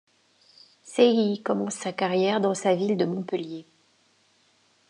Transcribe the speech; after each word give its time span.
Saihi 0.83 1.43
commence 1.43 1.75
sa 1.75 1.93
carrière 1.93 2.41
dans 2.41 2.55
sa 2.55 2.73
ville 2.73 2.97
de 2.97 3.05
Montpellier. 3.05 3.67